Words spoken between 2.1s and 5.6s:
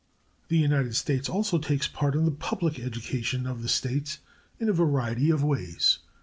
in the public education of the states in a variety of